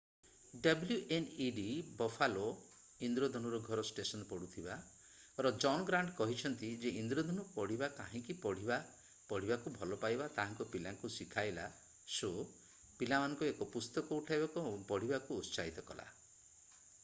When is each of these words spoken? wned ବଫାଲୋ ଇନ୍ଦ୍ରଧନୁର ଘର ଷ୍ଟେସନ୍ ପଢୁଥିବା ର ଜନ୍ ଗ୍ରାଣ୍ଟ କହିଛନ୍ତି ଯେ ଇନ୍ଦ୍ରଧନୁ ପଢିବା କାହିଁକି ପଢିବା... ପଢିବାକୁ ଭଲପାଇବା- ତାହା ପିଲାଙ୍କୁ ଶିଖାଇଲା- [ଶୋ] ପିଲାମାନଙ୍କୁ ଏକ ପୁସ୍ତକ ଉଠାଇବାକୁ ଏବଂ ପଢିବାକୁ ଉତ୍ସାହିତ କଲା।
wned 0.61 1.57
ବଫାଲୋ 1.97 2.45
ଇନ୍ଦ୍ରଧନୁର 3.07 3.59
ଘର 3.67 3.83
ଷ୍ଟେସନ୍ 3.89 4.23
ପଢୁଥିବା 4.31 4.77
ର 5.47 5.51
ଜନ୍ 5.65 5.85
ଗ୍ରାଣ୍ଟ 5.89 6.15
କହିଛନ୍ତି 6.21 6.71
ଯେ 6.85 6.93
ଇନ୍ଦ୍ରଧନୁ 7.03 7.45
ପଢିବା 7.59 7.91
କାହିଁକି 7.99 8.37
ପଢିବା... 8.47 8.79
ପଢିବାକୁ 9.29 9.75
ଭଲପାଇବା- 9.77 10.31
ତାହା 10.41 10.69
ପିଲାଙ୍କୁ 10.77 11.13
ଶିଖାଇଲା- 11.19 11.69
[ଶୋ] 12.17 12.33
ପିଲାମାନଙ୍କୁ 13.03 13.51
ଏକ 13.53 13.69
ପୁସ୍ତକ 13.77 14.21
ଉଠାଇବାକୁ 14.25 14.67
ଏବଂ 14.71 14.83
ପଢିବାକୁ 14.95 15.41
ଉତ୍ସାହିତ 15.45 15.89
କଲା। 15.93 16.09